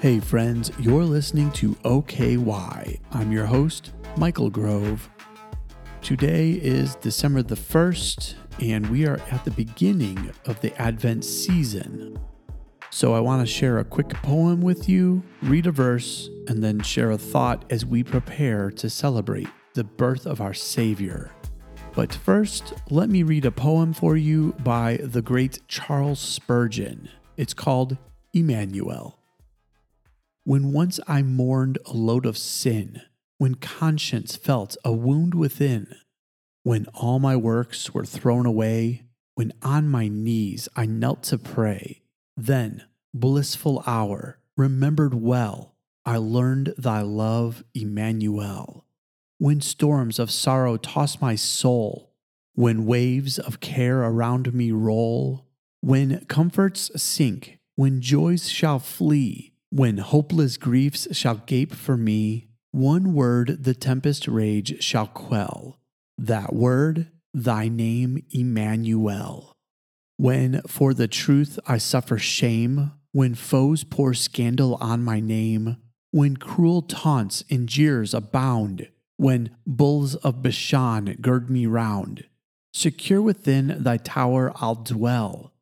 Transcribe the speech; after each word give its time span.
Hey, 0.00 0.20
friends, 0.20 0.70
you're 0.78 1.02
listening 1.02 1.50
to 1.54 1.76
OKY. 1.84 3.00
I'm 3.10 3.32
your 3.32 3.46
host, 3.46 3.94
Michael 4.16 4.48
Grove. 4.48 5.10
Today 6.02 6.52
is 6.52 6.94
December 6.94 7.42
the 7.42 7.56
1st, 7.56 8.34
and 8.62 8.88
we 8.90 9.08
are 9.08 9.18
at 9.32 9.44
the 9.44 9.50
beginning 9.50 10.30
of 10.46 10.60
the 10.60 10.72
Advent 10.80 11.24
season. 11.24 12.16
So, 12.90 13.12
I 13.12 13.18
want 13.18 13.44
to 13.44 13.52
share 13.52 13.80
a 13.80 13.84
quick 13.84 14.10
poem 14.10 14.60
with 14.60 14.88
you, 14.88 15.24
read 15.42 15.66
a 15.66 15.72
verse, 15.72 16.30
and 16.46 16.62
then 16.62 16.78
share 16.78 17.10
a 17.10 17.18
thought 17.18 17.64
as 17.68 17.84
we 17.84 18.04
prepare 18.04 18.70
to 18.70 18.88
celebrate 18.88 19.48
the 19.74 19.82
birth 19.82 20.26
of 20.26 20.40
our 20.40 20.54
Savior. 20.54 21.32
But 21.96 22.14
first, 22.14 22.72
let 22.88 23.10
me 23.10 23.24
read 23.24 23.44
a 23.44 23.50
poem 23.50 23.92
for 23.92 24.16
you 24.16 24.52
by 24.60 24.98
the 24.98 25.22
great 25.22 25.58
Charles 25.66 26.20
Spurgeon. 26.20 27.08
It's 27.36 27.52
called 27.52 27.98
Emmanuel. 28.32 29.17
When 30.48 30.72
once 30.72 30.98
I 31.06 31.20
mourned 31.20 31.76
a 31.84 31.92
load 31.92 32.24
of 32.24 32.38
sin, 32.38 33.02
when 33.36 33.56
conscience 33.56 34.34
felt 34.34 34.78
a 34.82 34.90
wound 34.90 35.34
within, 35.34 35.94
when 36.62 36.86
all 36.94 37.18
my 37.18 37.36
works 37.36 37.92
were 37.92 38.06
thrown 38.06 38.46
away, 38.46 39.02
when 39.34 39.52
on 39.60 39.90
my 39.90 40.08
knees 40.08 40.66
I 40.74 40.86
knelt 40.86 41.22
to 41.24 41.36
pray, 41.36 42.00
then, 42.34 42.84
blissful 43.12 43.84
hour, 43.86 44.38
remembered 44.56 45.12
well, 45.12 45.74
I 46.06 46.16
learned 46.16 46.72
thy 46.78 47.02
love, 47.02 47.62
Emmanuel. 47.74 48.86
When 49.36 49.60
storms 49.60 50.18
of 50.18 50.30
sorrow 50.30 50.78
toss 50.78 51.20
my 51.20 51.34
soul, 51.34 52.14
when 52.54 52.86
waves 52.86 53.38
of 53.38 53.60
care 53.60 54.00
around 54.02 54.54
me 54.54 54.72
roll, 54.72 55.44
when 55.82 56.24
comforts 56.24 56.90
sink, 56.96 57.58
when 57.74 58.00
joys 58.00 58.48
shall 58.48 58.78
flee, 58.78 59.52
when 59.70 59.98
hopeless 59.98 60.56
griefs 60.56 61.06
shall 61.12 61.36
gape 61.36 61.74
for 61.74 61.96
me, 61.96 62.48
one 62.70 63.14
word 63.14 63.64
the 63.64 63.74
tempest 63.74 64.26
rage 64.26 64.82
shall 64.82 65.06
quell. 65.06 65.78
That 66.16 66.54
word, 66.54 67.08
thy 67.34 67.68
name, 67.68 68.22
Emmanuel. 68.30 69.52
When 70.16 70.62
for 70.62 70.94
the 70.94 71.08
truth 71.08 71.58
I 71.66 71.78
suffer 71.78 72.18
shame, 72.18 72.92
when 73.12 73.34
foes 73.34 73.84
pour 73.84 74.14
scandal 74.14 74.76
on 74.80 75.04
my 75.04 75.20
name, 75.20 75.76
when 76.10 76.36
cruel 76.36 76.82
taunts 76.82 77.44
and 77.50 77.68
jeers 77.68 78.14
abound, 78.14 78.88
when 79.16 79.56
bulls 79.66 80.14
of 80.16 80.42
Bashan 80.42 81.16
gird 81.20 81.50
me 81.50 81.66
round. 81.66 82.24
Secure 82.72 83.20
within 83.20 83.82
thy 83.82 83.96
tower 83.96 84.52
I'll 84.56 84.76
dwell, 84.76 85.52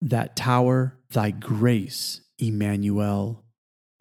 that 0.00 0.36
tower 0.36 0.98
thy 1.10 1.30
grace, 1.30 2.22
Emmanuel. 2.38 3.44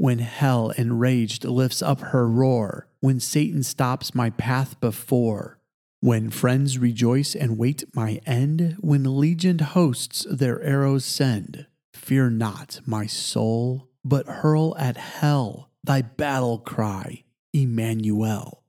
When 0.02 0.18
hell 0.18 0.72
enraged 0.72 1.46
lifts 1.46 1.84
up 1.84 2.00
her 2.00 2.28
roar, 2.28 2.88
when 3.02 3.20
Satan 3.20 3.62
stops 3.62 4.16
my 4.16 4.32
path 4.32 4.80
before, 4.80 5.60
when 6.00 6.32
friends 6.32 6.80
rejoice 6.80 7.36
and 7.36 7.56
wait 7.56 7.84
my 7.94 8.20
end, 8.26 8.78
when 8.80 9.04
legioned 9.04 9.62
hosts 9.62 10.26
their 10.28 10.60
arrows 10.64 11.06
send, 11.06 11.68
fear 11.94 12.32
not, 12.32 12.80
my 12.84 13.06
soul, 13.06 13.90
but 14.04 14.26
hurl 14.26 14.76
at 14.80 14.98
hell 14.98 15.70
thy 15.84 16.02
battle 16.02 16.58
cry, 16.58 17.24
Emmanuel. 17.54 18.64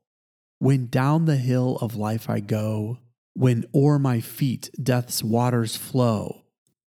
When 0.59 0.89
down 0.89 1.25
the 1.25 1.39
hill 1.39 1.79
of 1.81 1.97
life 1.97 2.29
I 2.29 2.41
go, 2.41 2.99
when 3.33 3.65
o'er 3.75 3.99
my 3.99 4.21
feet 4.21 4.69
death's 4.83 5.25
waters 5.25 5.77
flow, 5.77 6.43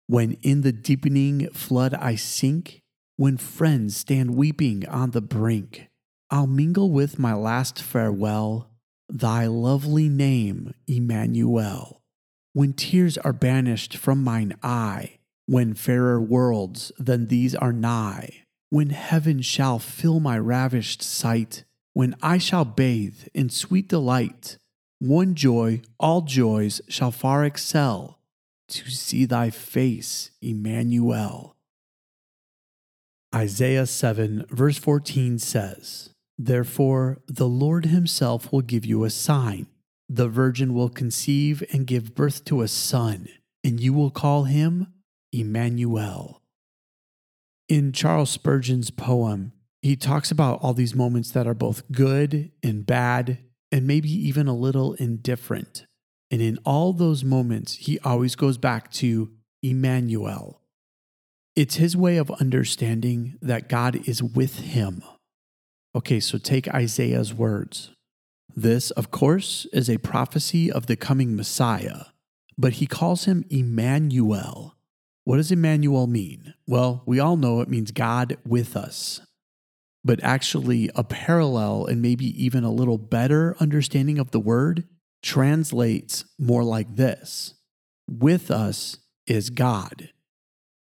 when 0.06 0.34
in 0.42 0.60
the 0.60 0.70
deepening 0.70 1.48
flood 1.50 1.94
I 1.94 2.14
sink, 2.14 2.84
when 3.16 3.36
friends 3.36 3.96
stand 3.96 4.36
weeping 4.36 4.86
on 4.88 5.12
the 5.12 5.22
brink, 5.22 5.88
I'll 6.30 6.46
mingle 6.46 6.90
with 6.90 7.18
my 7.18 7.32
last 7.32 7.80
farewell 7.80 8.70
thy 9.08 9.46
lovely 9.46 10.08
name, 10.08 10.74
Emmanuel. 10.86 12.02
When 12.52 12.72
tears 12.72 13.16
are 13.18 13.32
banished 13.32 13.96
from 13.96 14.22
mine 14.22 14.54
eye, 14.62 15.18
when 15.46 15.74
fairer 15.74 16.20
worlds 16.20 16.92
than 16.98 17.28
these 17.28 17.54
are 17.54 17.72
nigh, 17.72 18.44
when 18.70 18.90
heaven 18.90 19.40
shall 19.42 19.78
fill 19.78 20.20
my 20.20 20.38
ravished 20.38 21.02
sight, 21.02 21.64
when 21.92 22.14
I 22.20 22.36
shall 22.38 22.64
bathe 22.64 23.28
in 23.32 23.48
sweet 23.48 23.88
delight, 23.88 24.58
one 24.98 25.34
joy 25.34 25.82
all 25.98 26.22
joys 26.22 26.80
shall 26.88 27.10
far 27.10 27.44
excel 27.44 28.18
to 28.68 28.90
see 28.90 29.24
thy 29.24 29.50
face, 29.50 30.32
Emmanuel. 30.42 31.55
Isaiah 33.36 33.84
7, 33.84 34.46
verse 34.48 34.78
14 34.78 35.38
says, 35.38 36.08
Therefore 36.38 37.18
the 37.28 37.46
Lord 37.46 37.84
himself 37.84 38.50
will 38.50 38.62
give 38.62 38.86
you 38.86 39.04
a 39.04 39.10
sign. 39.10 39.66
The 40.08 40.26
virgin 40.26 40.72
will 40.72 40.88
conceive 40.88 41.62
and 41.70 41.86
give 41.86 42.14
birth 42.14 42.46
to 42.46 42.62
a 42.62 42.68
son, 42.68 43.28
and 43.62 43.78
you 43.78 43.92
will 43.92 44.10
call 44.10 44.44
him 44.44 44.86
Emmanuel. 45.32 46.40
In 47.68 47.92
Charles 47.92 48.30
Spurgeon's 48.30 48.90
poem, 48.90 49.52
he 49.82 49.96
talks 49.96 50.30
about 50.30 50.60
all 50.62 50.72
these 50.72 50.94
moments 50.94 51.30
that 51.32 51.46
are 51.46 51.52
both 51.52 51.92
good 51.92 52.52
and 52.62 52.86
bad, 52.86 53.36
and 53.70 53.86
maybe 53.86 54.10
even 54.10 54.48
a 54.48 54.56
little 54.56 54.94
indifferent. 54.94 55.84
And 56.30 56.40
in 56.40 56.58
all 56.64 56.94
those 56.94 57.22
moments, 57.22 57.74
he 57.74 57.98
always 57.98 58.34
goes 58.34 58.56
back 58.56 58.90
to 58.92 59.30
Emmanuel. 59.62 60.62
It's 61.56 61.76
his 61.76 61.96
way 61.96 62.18
of 62.18 62.30
understanding 62.32 63.36
that 63.42 63.68
God 63.68 64.06
is 64.06 64.22
with 64.22 64.60
him. 64.60 65.02
Okay, 65.94 66.20
so 66.20 66.38
take 66.38 66.68
Isaiah's 66.68 67.32
words. 67.32 67.90
This, 68.54 68.90
of 68.92 69.10
course, 69.10 69.66
is 69.72 69.90
a 69.90 69.98
prophecy 69.98 70.70
of 70.70 70.86
the 70.86 70.96
coming 70.96 71.34
Messiah, 71.34 72.04
but 72.56 72.74
he 72.74 72.86
calls 72.86 73.24
him 73.24 73.44
Emmanuel. 73.50 74.76
What 75.24 75.38
does 75.38 75.50
Emmanuel 75.50 76.06
mean? 76.06 76.54
Well, 76.66 77.02
we 77.06 77.18
all 77.18 77.36
know 77.36 77.60
it 77.60 77.68
means 77.68 77.90
God 77.90 78.36
with 78.44 78.76
us 78.76 79.22
but 80.06 80.22
actually 80.22 80.88
a 80.94 81.02
parallel 81.02 81.84
and 81.84 82.00
maybe 82.00 82.26
even 82.42 82.62
a 82.62 82.70
little 82.70 82.96
better 82.96 83.56
understanding 83.58 84.20
of 84.20 84.30
the 84.30 84.38
word 84.38 84.84
translates 85.20 86.24
more 86.38 86.62
like 86.62 86.94
this 86.94 87.54
With 88.08 88.50
us 88.50 88.98
is 89.26 89.50
God. 89.50 90.10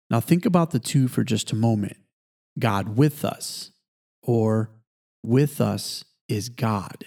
Now 0.09 0.19
think 0.19 0.45
about 0.45 0.71
the 0.71 0.79
two 0.79 1.07
for 1.07 1.23
just 1.23 1.51
a 1.51 1.55
moment 1.55 1.97
God 2.57 2.97
with 2.97 3.23
us, 3.23 3.71
or 4.21 4.71
with 5.23 5.61
us 5.61 6.03
is 6.27 6.49
God. 6.49 7.05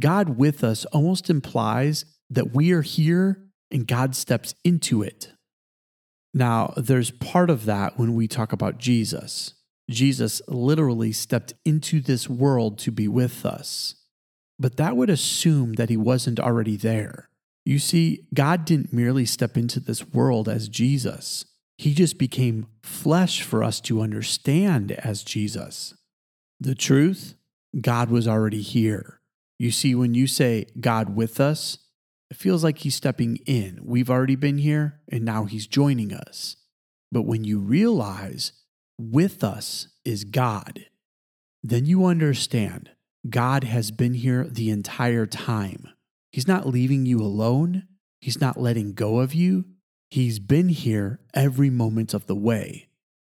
God 0.00 0.36
with 0.36 0.64
us 0.64 0.84
almost 0.86 1.28
implies 1.28 2.04
that 2.30 2.54
we 2.54 2.72
are 2.72 2.82
here 2.82 3.42
and 3.70 3.86
God 3.86 4.16
steps 4.16 4.54
into 4.64 5.02
it. 5.02 5.32
Now, 6.34 6.72
there's 6.76 7.10
part 7.10 7.50
of 7.50 7.66
that 7.66 7.98
when 7.98 8.14
we 8.14 8.26
talk 8.26 8.52
about 8.52 8.78
Jesus. 8.78 9.54
Jesus 9.90 10.40
literally 10.48 11.12
stepped 11.12 11.52
into 11.64 12.00
this 12.00 12.28
world 12.28 12.78
to 12.78 12.90
be 12.90 13.06
with 13.06 13.44
us. 13.44 13.96
But 14.58 14.76
that 14.76 14.96
would 14.96 15.10
assume 15.10 15.74
that 15.74 15.90
he 15.90 15.96
wasn't 15.96 16.40
already 16.40 16.76
there. 16.76 17.28
You 17.64 17.78
see, 17.78 18.26
God 18.32 18.64
didn't 18.64 18.92
merely 18.92 19.26
step 19.26 19.56
into 19.56 19.78
this 19.78 20.08
world 20.08 20.48
as 20.48 20.68
Jesus, 20.68 21.44
he 21.82 21.94
just 21.94 22.16
became 22.16 22.68
flesh 22.84 23.42
for 23.42 23.64
us 23.64 23.80
to 23.80 24.02
understand 24.02 24.92
as 24.92 25.24
Jesus. 25.24 25.94
The 26.60 26.76
truth, 26.76 27.34
God 27.80 28.08
was 28.08 28.28
already 28.28 28.62
here. 28.62 29.18
You 29.58 29.72
see, 29.72 29.92
when 29.96 30.14
you 30.14 30.28
say 30.28 30.66
God 30.78 31.16
with 31.16 31.40
us, 31.40 31.78
it 32.30 32.36
feels 32.36 32.62
like 32.62 32.78
he's 32.78 32.94
stepping 32.94 33.38
in. 33.46 33.80
We've 33.82 34.10
already 34.10 34.36
been 34.36 34.58
here, 34.58 35.00
and 35.10 35.24
now 35.24 35.46
he's 35.46 35.66
joining 35.66 36.14
us. 36.14 36.54
But 37.10 37.22
when 37.22 37.42
you 37.42 37.58
realize 37.58 38.52
with 38.96 39.42
us 39.42 39.88
is 40.04 40.22
God, 40.22 40.86
then 41.64 41.84
you 41.84 42.06
understand 42.06 42.90
God 43.28 43.64
has 43.64 43.90
been 43.90 44.14
here 44.14 44.46
the 44.48 44.70
entire 44.70 45.26
time. 45.26 45.88
He's 46.30 46.46
not 46.46 46.68
leaving 46.68 47.06
you 47.06 47.18
alone, 47.20 47.88
He's 48.20 48.40
not 48.40 48.56
letting 48.56 48.92
go 48.92 49.18
of 49.18 49.34
you. 49.34 49.64
He's 50.12 50.38
been 50.38 50.68
here 50.68 51.20
every 51.32 51.70
moment 51.70 52.12
of 52.12 52.26
the 52.26 52.34
way. 52.34 52.88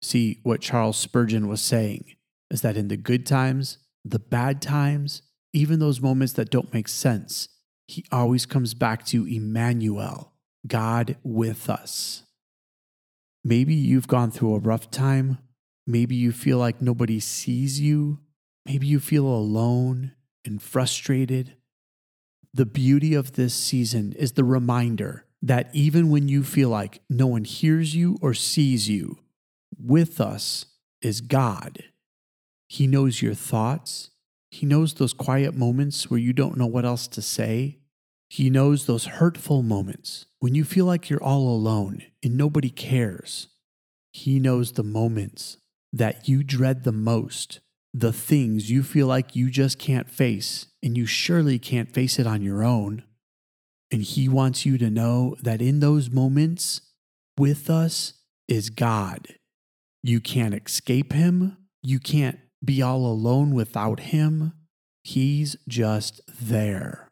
See, 0.00 0.40
what 0.42 0.62
Charles 0.62 0.96
Spurgeon 0.96 1.46
was 1.46 1.60
saying 1.60 2.16
is 2.50 2.62
that 2.62 2.76
in 2.76 2.88
the 2.88 2.96
good 2.96 3.26
times, 3.26 3.78
the 4.04 4.18
bad 4.18 4.62
times, 4.62 5.22
even 5.52 5.78
those 5.78 6.00
moments 6.00 6.32
that 6.34 6.50
don't 6.50 6.72
make 6.72 6.88
sense, 6.88 7.48
he 7.86 8.06
always 8.10 8.46
comes 8.46 8.72
back 8.72 9.04
to 9.06 9.26
Emmanuel, 9.26 10.32
God 10.66 11.16
with 11.22 11.68
us. 11.68 12.22
Maybe 13.44 13.74
you've 13.74 14.08
gone 14.08 14.30
through 14.30 14.54
a 14.54 14.60
rough 14.60 14.90
time 14.90 15.38
Maybe 15.86 16.14
you 16.14 16.32
feel 16.32 16.58
like 16.58 16.80
nobody 16.80 17.18
sees 17.18 17.80
you. 17.80 18.20
Maybe 18.64 18.86
you 18.86 19.00
feel 19.00 19.26
alone 19.26 20.12
and 20.44 20.62
frustrated. 20.62 21.56
The 22.54 22.66
beauty 22.66 23.14
of 23.14 23.32
this 23.32 23.54
season 23.54 24.12
is 24.12 24.32
the 24.32 24.44
reminder 24.44 25.26
that 25.42 25.68
even 25.72 26.08
when 26.08 26.28
you 26.28 26.44
feel 26.44 26.68
like 26.68 27.02
no 27.10 27.26
one 27.26 27.44
hears 27.44 27.94
you 27.94 28.16
or 28.22 28.32
sees 28.32 28.88
you, 28.88 29.18
with 29.76 30.20
us 30.20 30.66
is 31.00 31.20
God. 31.20 31.84
He 32.68 32.86
knows 32.86 33.20
your 33.20 33.34
thoughts. 33.34 34.10
He 34.50 34.64
knows 34.66 34.94
those 34.94 35.12
quiet 35.12 35.54
moments 35.54 36.08
where 36.10 36.20
you 36.20 36.32
don't 36.32 36.56
know 36.56 36.66
what 36.66 36.84
else 36.84 37.08
to 37.08 37.22
say. 37.22 37.78
He 38.28 38.48
knows 38.48 38.86
those 38.86 39.04
hurtful 39.06 39.62
moments 39.62 40.26
when 40.38 40.54
you 40.54 40.64
feel 40.64 40.86
like 40.86 41.10
you're 41.10 41.22
all 41.22 41.48
alone 41.48 42.02
and 42.22 42.36
nobody 42.36 42.70
cares. 42.70 43.48
He 44.12 44.38
knows 44.38 44.72
the 44.72 44.82
moments 44.82 45.58
that 45.92 46.28
you 46.28 46.42
dread 46.42 46.84
the 46.84 46.92
most, 46.92 47.60
the 47.92 48.12
things 48.12 48.70
you 48.70 48.82
feel 48.82 49.06
like 49.06 49.36
you 49.36 49.50
just 49.50 49.78
can't 49.78 50.08
face, 50.08 50.66
and 50.82 50.96
you 50.96 51.04
surely 51.04 51.58
can't 51.58 51.92
face 51.92 52.18
it 52.18 52.26
on 52.26 52.42
your 52.42 52.62
own. 52.62 53.04
And 53.92 54.02
He 54.02 54.28
wants 54.28 54.64
you 54.64 54.78
to 54.78 54.90
know 54.90 55.36
that 55.42 55.62
in 55.62 55.80
those 55.80 56.10
moments, 56.10 56.80
with 57.38 57.70
us 57.70 58.14
is 58.48 58.70
God. 58.70 59.28
You 60.02 60.20
can't 60.20 60.54
escape 60.54 61.12
Him. 61.12 61.58
You 61.82 62.00
can't 62.00 62.38
be 62.64 62.80
all 62.80 63.06
alone 63.06 63.54
without 63.54 64.00
Him. 64.00 64.54
He's 65.04 65.56
just 65.68 66.22
there. 66.26 67.10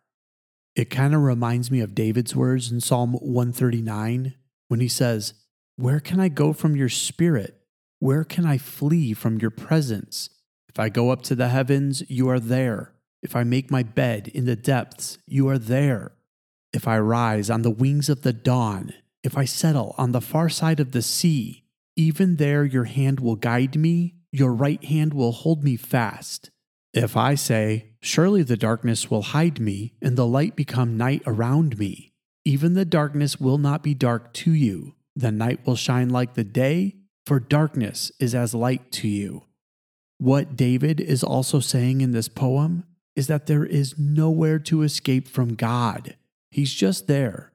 It 0.75 0.89
kind 0.89 1.15
of 1.15 1.23
reminds 1.23 1.71
me 1.71 1.81
of 1.81 1.95
David's 1.95 2.35
words 2.35 2.73
in 2.73 2.81
Psalm 2.81 3.13
139 3.15 4.35
when 4.69 4.81
he 4.81 4.89
says, 4.89 5.35
Where 5.77 6.01
can 6.01 6.21
I 6.21 6.29
go 6.29 6.53
from 6.53 6.77
your 6.77 6.89
spirit? 6.89 7.61
Where 7.99 8.25
can 8.25 8.47
I 8.47 8.57
flee 8.57 9.13
from 9.13 9.39
your 9.39 9.51
presence? 9.51 10.31
If 10.69 10.79
I 10.79 10.89
go 10.89 11.11
up 11.11 11.23
to 11.23 11.35
the 11.35 11.49
heavens, 11.49 12.03
you 12.09 12.29
are 12.31 12.41
there. 12.41 12.93
If 13.23 13.37
I 13.37 13.43
make 13.43 13.71
my 13.71 13.83
bed 13.83 14.29
in 14.29 14.47
the 14.47 14.57
depths, 14.57 15.19
you 15.27 15.49
are 15.49 15.59
there. 15.59 16.13
If 16.73 16.87
I 16.87 16.99
rise 16.99 17.51
on 17.51 17.63
the 17.63 17.71
wings 17.71 18.09
of 18.09 18.23
the 18.23 18.33
dawn, 18.33 18.95
if 19.23 19.37
I 19.37 19.45
settle 19.45 19.95
on 19.99 20.13
the 20.13 20.21
far 20.21 20.49
side 20.49 20.81
of 20.81 20.93
the 20.93 21.03
sea, 21.03 21.65
even 21.97 22.37
there 22.37 22.65
your 22.65 22.85
hand 22.85 23.21
will 23.21 23.37
guide 23.37 23.77
me, 23.77 24.15
your 24.33 24.53
right 24.53 24.83
hand 24.85 25.13
will 25.13 25.33
hold 25.33 25.65
me 25.65 25.77
fast. 25.77 26.51
If 26.95 27.17
I 27.17 27.35
say, 27.35 27.91
Surely 28.03 28.43
the 28.43 28.57
darkness 28.57 29.11
will 29.11 29.23
hide 29.23 29.61
me, 29.61 29.93
and 30.01 30.17
the 30.17 30.27
light 30.27 30.57
become 30.57 30.97
night 30.97 31.23
around 31.27 31.79
me, 31.79 32.13
even 32.45 32.75
the 32.75 32.87
darkness 32.87 33.39
will 33.39 33.59
not 33.59 33.83
be 33.83 33.93
dark 33.93 34.33
to 34.35 34.53
you. 34.53 34.95
The 35.15 35.31
night 35.31 35.67
will 35.67 35.77
shine 35.77 36.09
like 36.09 36.35
the 36.35 36.45
day, 36.45 36.97
for 37.27 37.39
darkness 37.39 38.11
is 38.19 38.35
as 38.35 38.55
light 38.55 38.91
to 38.93 39.09
you. 39.09 39.45
What 40.19 40.57
David 40.57 41.01
is 41.01 41.23
also 41.23 41.61
saying 41.61 42.01
in 42.01 42.13
this 42.13 42.29
poem 42.29 42.85
is 43.15 43.27
that 43.27 43.47
there 43.47 43.67
is 43.67 43.99
nowhere 43.99 44.59
to 44.61 44.83
escape 44.83 45.29
from 45.29 45.55
God. 45.55 46.17
He's 46.51 46.73
just 46.75 47.07
there. 47.07 47.53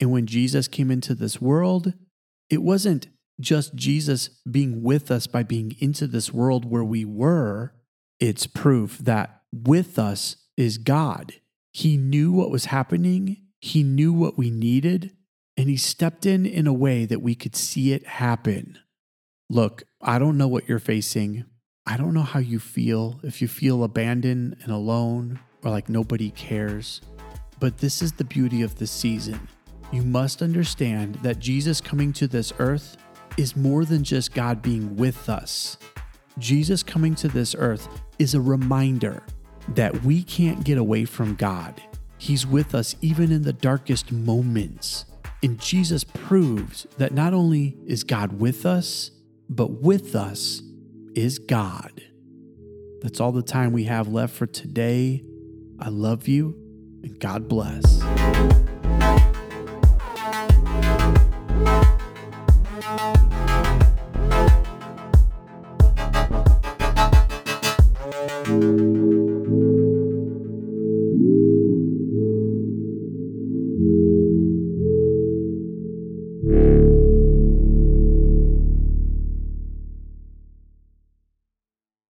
And 0.00 0.10
when 0.10 0.26
Jesus 0.26 0.68
came 0.68 0.90
into 0.90 1.14
this 1.14 1.40
world, 1.40 1.94
it 2.50 2.62
wasn't 2.62 3.06
just 3.40 3.74
Jesus 3.74 4.28
being 4.50 4.82
with 4.82 5.10
us 5.10 5.26
by 5.26 5.42
being 5.42 5.76
into 5.78 6.06
this 6.06 6.32
world 6.32 6.64
where 6.64 6.84
we 6.84 7.04
were, 7.04 7.72
it's 8.20 8.46
proof 8.46 8.98
that 8.98 9.42
with 9.52 9.98
us 9.98 10.36
is 10.56 10.78
God. 10.78 11.34
He 11.72 11.96
knew 11.96 12.32
what 12.32 12.50
was 12.50 12.66
happening, 12.66 13.38
He 13.60 13.82
knew 13.82 14.12
what 14.12 14.36
we 14.36 14.50
needed, 14.50 15.16
and 15.56 15.68
He 15.68 15.76
stepped 15.76 16.26
in 16.26 16.46
in 16.46 16.66
a 16.66 16.72
way 16.72 17.04
that 17.06 17.22
we 17.22 17.34
could 17.34 17.56
see 17.56 17.92
it 17.92 18.06
happen. 18.06 18.78
Look, 19.48 19.84
I 20.00 20.18
don't 20.18 20.38
know 20.38 20.48
what 20.48 20.68
you're 20.68 20.78
facing. 20.78 21.44
I 21.86 21.96
don't 21.96 22.14
know 22.14 22.22
how 22.22 22.40
you 22.40 22.58
feel, 22.58 23.20
if 23.22 23.42
you 23.42 23.48
feel 23.48 23.82
abandoned 23.82 24.56
and 24.62 24.72
alone 24.72 25.40
or 25.64 25.70
like 25.70 25.88
nobody 25.88 26.30
cares. 26.30 27.00
But 27.62 27.78
this 27.78 28.02
is 28.02 28.10
the 28.10 28.24
beauty 28.24 28.62
of 28.62 28.74
this 28.74 28.90
season. 28.90 29.46
You 29.92 30.02
must 30.02 30.42
understand 30.42 31.14
that 31.22 31.38
Jesus 31.38 31.80
coming 31.80 32.12
to 32.14 32.26
this 32.26 32.52
earth 32.58 32.96
is 33.36 33.54
more 33.54 33.84
than 33.84 34.02
just 34.02 34.34
God 34.34 34.62
being 34.62 34.96
with 34.96 35.28
us. 35.28 35.78
Jesus 36.40 36.82
coming 36.82 37.14
to 37.14 37.28
this 37.28 37.54
earth 37.56 37.88
is 38.18 38.34
a 38.34 38.40
reminder 38.40 39.22
that 39.76 40.02
we 40.02 40.24
can't 40.24 40.64
get 40.64 40.76
away 40.76 41.04
from 41.04 41.36
God. 41.36 41.80
He's 42.18 42.44
with 42.44 42.74
us 42.74 42.96
even 43.00 43.30
in 43.30 43.42
the 43.42 43.52
darkest 43.52 44.10
moments. 44.10 45.04
And 45.40 45.60
Jesus 45.60 46.02
proves 46.02 46.88
that 46.98 47.14
not 47.14 47.32
only 47.32 47.76
is 47.86 48.02
God 48.02 48.40
with 48.40 48.66
us, 48.66 49.12
but 49.48 49.70
with 49.70 50.16
us 50.16 50.62
is 51.14 51.38
God. 51.38 52.02
That's 53.02 53.20
all 53.20 53.30
the 53.30 53.40
time 53.40 53.70
we 53.70 53.84
have 53.84 54.08
left 54.08 54.34
for 54.34 54.46
today. 54.46 55.22
I 55.78 55.90
love 55.90 56.26
you 56.26 56.61
and 57.02 57.18
God 57.18 57.48
bless. 57.48 58.02